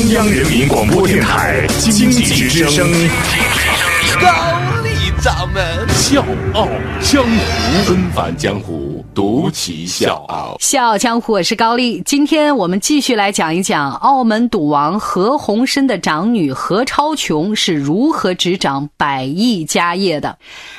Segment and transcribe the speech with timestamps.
[0.00, 2.90] 中央人民广播电台经济之声，
[5.22, 6.24] 掌门笑
[6.54, 6.66] 傲
[7.02, 10.56] 江湖，纷繁江湖，独骑笑傲。
[10.58, 12.00] 笑傲江湖，我是高丽。
[12.06, 20.38] 今天我们继续来讲一讲澳门赌王何鸿燊的长女何超琼是如何执掌百亿家业的。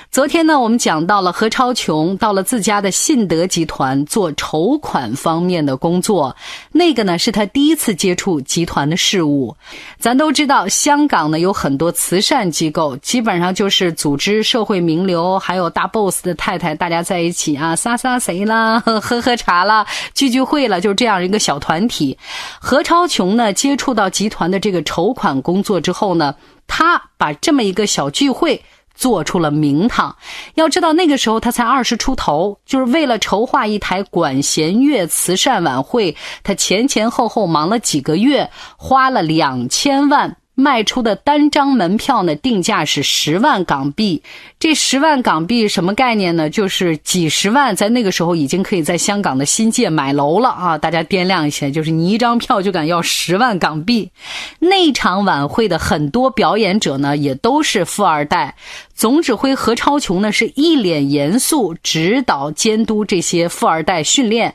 [0.10, 6.36] 昨天呢，我们讲到了何超琼到了自家的信德集团做筹款方面的工作，
[6.72, 9.56] 那个呢是他第一次接触集团的事务。
[10.00, 22.18] 咱都知道，香港呢有很多慈善机构，基本上就是组织社会名流还有大 boss 的太太大家在一起啊，撒撒谁啦， 喝喝茶啦，聚聚会了，就是这样一个小团体。
[22.60, 26.36] 何超琼呢接触到集团的这个筹款工作之后呢，
[26.68, 28.62] 他把这么一个小聚会。
[28.94, 30.16] 做出了名堂。
[30.54, 40.38] 要知道那个时候他才二十出头，就是为了筹划一台管弦乐慈善晚会，他前前后后忙了几个月，花了两千万。
[40.62, 44.22] 卖出的单张门票呢，定价是十万港币。
[44.60, 46.50] 这十万港币什么概念呢？
[46.50, 50.78] 就是几十万，在那个时候已经可以在香港的新界买楼了啊！
[50.78, 54.12] 大家掂量一下，就是你一张票就敢要十万港币。
[54.60, 58.56] 那场晚会的很多表演者呢，也都是富二代。
[58.94, 64.54] 总指挥何超琼呢，是一脸严肃指导监督这些富二代训练。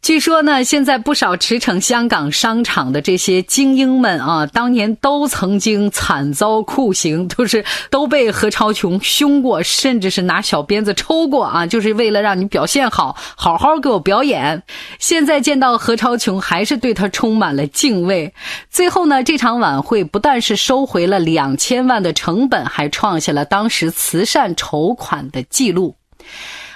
[0.00, 14.62] 据说呢，现在不少驰骋香港商场的这些精英们啊，当年都曾经惨遭酷刑，都是都被何超琼凶过，甚至是拿小鞭子抽过啊，就是为了让你表现好，好好给我表演。
[14.98, 18.32] 现在见到何超琼，还是对他充满了敬畏。
[18.70, 25.96] 最后呢，这场晚会不但是收回了两千万的成本，还创下了当时慈善筹款的记录。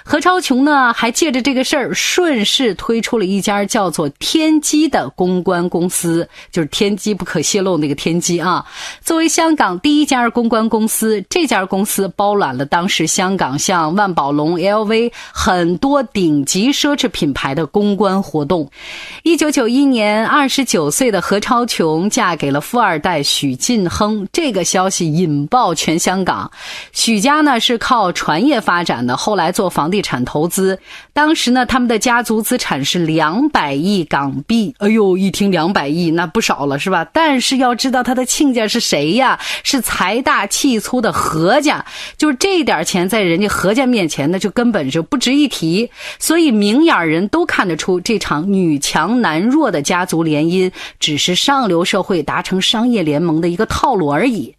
[0.05, 8.65] 何超琼呢，还借着这个事儿，顺势推出了一家叫做“天机”的公关公司，就是“天机不可泄露”那个“天机”啊。
[9.01, 18.69] 作为香港第一家公关公司，这家公司包揽了当时香港像万宝龙、LV 很多顶级奢侈品牌的公关活动。
[19.23, 26.51] 一九九一年，二十九岁的何超琼嫁给了富二代许晋亨，这个消息引爆全香港。
[26.91, 29.92] 许家呢是靠船业发展的，后来做房。
[29.93, 30.79] 地产投资，
[31.13, 34.73] 当时呢，他们的家族资产是两百亿港币。
[34.79, 37.05] 哎呦，一听两百亿，那不少了，是吧？
[37.13, 39.39] 但是要知道他的亲家是谁呀？
[39.63, 41.85] 是财大气粗的何家，
[42.17, 45.91] 就是这点钱在人家何家面前，那就根本就不值一提。
[46.17, 54.55] 所以明眼人都看得出，这场女强男弱的家族联姻，只是上流社会达成商业联盟的一个套路而已。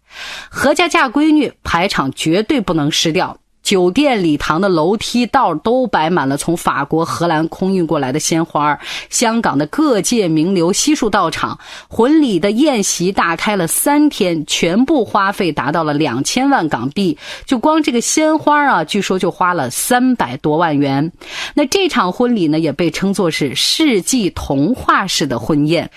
[0.49, 3.37] 何家嫁闺女，排场绝对不能失掉。
[3.65, 11.57] 酒店礼堂的楼梯道都摆满了从法国、荷兰空运过来的鲜花，香港的各界名流悉数到场。
[11.89, 17.17] 婚礼的宴席大开了三天，全部花费达到了两千万港币，
[17.47, 21.11] 就光这个鲜花啊，据说就花了三百多万元。
[21.55, 25.89] 那这场婚礼呢，也被称作是世纪童话式的婚宴。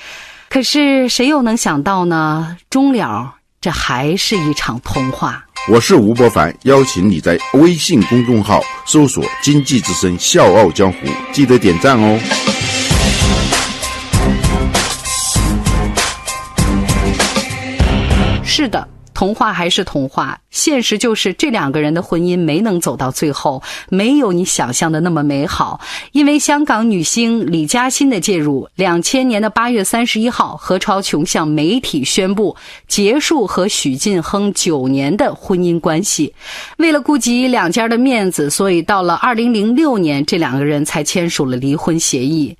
[0.49, 2.57] 可是谁又能想到呢？
[2.71, 5.45] 终了，这还是一场童话。
[5.71, 10.99] 我是吴伯凡，邀请你在微信公众号搜索“经济之声笑傲江湖”，
[11.31, 12.19] 记得点赞哦。
[18.43, 18.89] 是的。
[19.19, 25.81] 童话还是童话，现实就是这两个人的婚姻没能走到最后，没有你想象的那么美好。
[26.13, 32.55] 因为香港女星李嘉欣的介入，两千年的八月三十一号，何超琼向媒体宣布
[32.87, 36.33] 结束和许晋亨九年的婚姻关系。
[36.77, 42.57] 为了顾及两家的面子，所以到了二零零六年，这两个人才签署了离婚协议。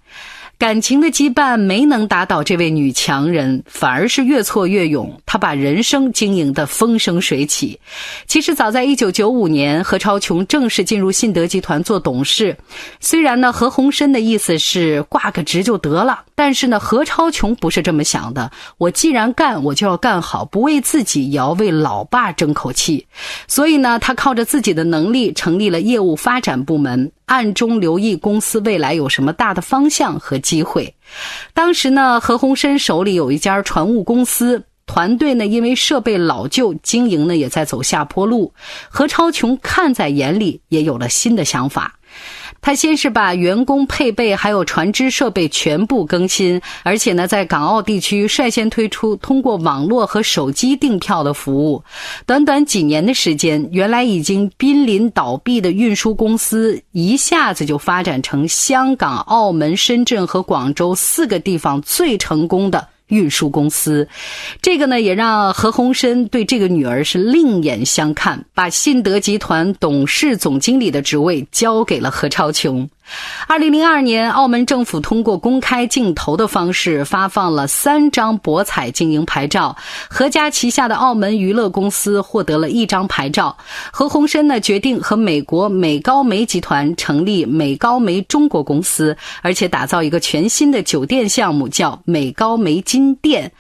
[0.59, 5.21] 感情的羁绊没能打倒这位女强人，反而是越挫越勇。
[5.25, 7.79] 她把人生经营得风生水起。
[8.27, 12.57] 其实早在一九九五年，何超琼正式进入信德集团做董事。
[12.99, 18.51] 虽然呢，何鸿燊的意思是挂个职就得了，但是呢，何超琼不是这么想的。
[18.79, 23.07] 我既然干，我就要干好，不为自己，也要为老爸争口气。
[23.47, 27.13] 所以呢，他靠着自己的能力成立了业务发展部门。
[27.29, 30.95] 暗中留意公司未来有什么大的方向和机会。
[31.55, 38.53] 当时呢，何鸿燊手里有一家船务公司，团队呢因为设备老旧，经营呢也在走下坡路。
[38.89, 41.95] 何超琼看在眼里，也有了新的想法。
[42.61, 51.85] 他先是把员工配备还有船只设备全部更新，而且呢，在港澳地区率先推出通过网络和手机订票的服务。
[52.27, 64.09] 短短几年的时间，原来已经濒临倒闭的运输公司，一下子就发展成香港、澳门、深圳和广州四个地方最成功的运输公司。
[64.63, 72.89] 这个呢，也让何鸿燊对这个女儿是另眼相看，把信德集团董事总经理的职位交给了何超琼。
[73.47, 79.77] 二零零二年，澳门政府通过公开竞投的方式发放了三张博彩经营牌照，
[80.09, 83.57] 何家旗下的澳门娱乐公司获得了一张牌照。
[83.91, 93.53] 何鸿燊呢，决定和美国美高梅集团成立美高梅中国公司，而且打造一个全新的酒店项目，叫美高梅金店。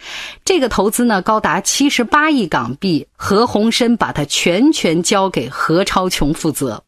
[0.44, 6.82] 这个投资呢，高达七十八亿港币，何鸿燊把它全权交给何超琼负责。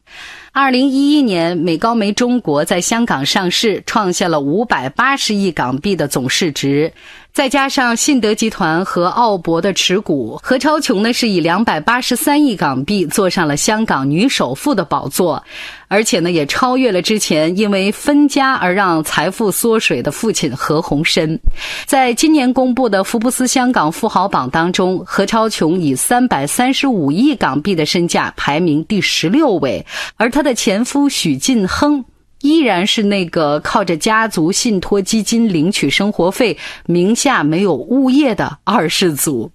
[0.53, 6.93] 二零一一年，美高梅中国在香港上市，创下了五百八十亿港币的总市值。
[7.33, 15.43] 再加上信德集团和澳博的持股，何超琼呢是以两百八十三亿港币坐上了香港女首富的宝座，
[15.89, 21.39] 而且呢也超越了之前因为分家而让财富缩水的父亲何鸿燊。
[21.87, 29.87] 在今年公布的福布斯香港富豪榜当中，何超琼以三百三十五亿港币的身价排名第十六位，
[30.17, 32.05] 而她的前夫许晋亨。
[32.41, 36.57] 依然是那个靠着家族信托基金领取生活费、
[36.87, 39.51] 名下没有物业的二世祖。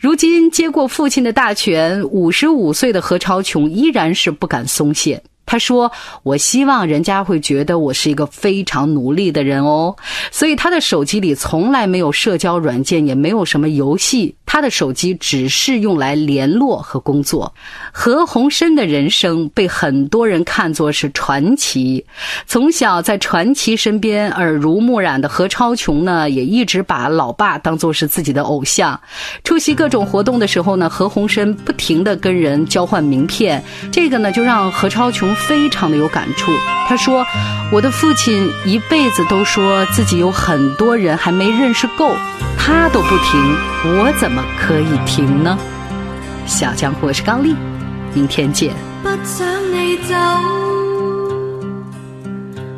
[0.00, 5.22] 如今接过父亲的大权，五十五岁的何超琼依然是不敢松懈。
[5.46, 5.92] 他说
[6.24, 9.94] ：“我希望人家会觉得我是一个非常努力的人哦。”
[10.32, 14.34] 所以他的手机里从来没有社交软件，也没有什么游戏。
[14.46, 17.54] 他的手机只是用来联络和工作。
[17.92, 22.04] 何鸿燊的人生被很多人看作是传奇。
[22.46, 29.00] 从小在传奇身边耳濡目染的何超琼呢，也一直把老爸当作是自己的偶像。
[29.42, 33.62] 出席各种活动的时候呢，何鸿燊不停地跟人交换名片。
[33.90, 36.52] 这个呢，就让何超琼非常的有感触。
[36.86, 37.24] 他说
[37.72, 42.14] ：“我的父亲一辈子都说自己有很多人还没认识够。”
[42.58, 45.58] 他都不停，我怎么可以停呢？
[46.46, 47.56] 小江湖是高丽，
[48.12, 48.74] 明天见。
[49.02, 50.14] 不想你走，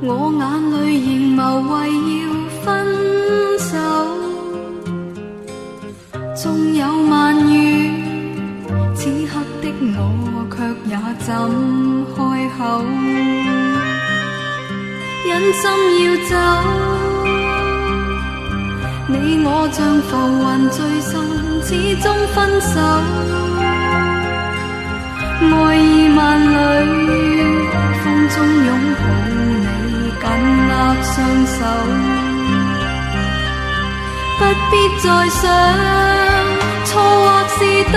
[0.03, 0.41] 我眼
[0.73, 0.75] 里
[1.05, 1.73] 仍谋为
[2.21, 2.23] 要
[2.63, 2.65] 分
[3.59, 3.77] 手，
[6.37, 7.57] 纵有万语，
[8.95, 10.57] 此刻的我却
[10.89, 10.95] 也
[11.25, 11.29] 怎
[12.15, 12.17] 开
[12.57, 12.61] 口？
[15.29, 15.63] 忍心
[16.05, 16.33] 要走。
[19.09, 21.23] 你我像浮云聚散，
[21.63, 22.71] 始终分手。
[25.39, 26.55] 爱意万里，
[28.03, 28.69] 风中拥
[28.99, 29.01] 抱
[29.31, 29.65] 你，
[30.21, 30.25] 紧
[30.67, 30.71] 握
[31.05, 31.15] 双
[31.47, 31.59] 手。
[34.39, 34.41] 不
[34.73, 35.41] 必再想，
[36.85, 37.59] 错或是
[37.93, 37.97] 对，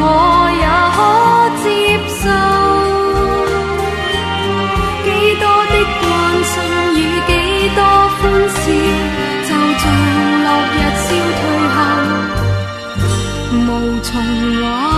[0.00, 0.02] 我
[0.56, 0.64] 也
[0.96, 0.98] 可
[14.12, 14.91] 从挽留。